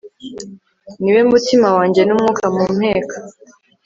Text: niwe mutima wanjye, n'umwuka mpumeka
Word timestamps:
niwe 1.01 1.21
mutima 1.31 1.67
wanjye, 1.77 2.01
n'umwuka 2.03 2.43
mpumeka 2.53 3.17